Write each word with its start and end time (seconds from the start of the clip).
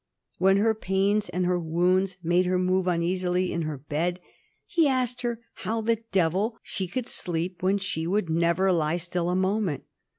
When 0.39 0.57
her 0.57 0.73
pains 0.73 1.29
and 1.29 1.45
her 1.45 1.59
wounds 1.59 2.17
made 2.23 2.47
her 2.47 2.57
move 2.57 2.87
uneasily 2.87 3.53
in 3.53 3.61
her 3.61 3.77
bed, 3.77 4.19
he 4.65 4.87
asked 4.87 5.21
her 5.21 5.41
how 5.61 5.81
the 5.81 5.99
devil 6.11 6.57
she 6.63 6.87
could 6.87 7.07
sleep 7.07 7.61
when 7.61 7.77
she 7.77 8.07
would 8.07 8.27
never 8.27 8.71
lie 8.71 8.97
still 8.97 9.29
a 9.29 9.35
moment. 9.35 9.83